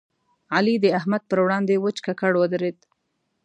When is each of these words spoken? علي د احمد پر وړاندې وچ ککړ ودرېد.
علي 0.55 0.75
د 0.81 0.85
احمد 0.99 1.21
پر 1.29 1.39
وړاندې 1.45 1.81
وچ 1.83 1.97
ککړ 2.05 2.33
ودرېد. 2.41 2.77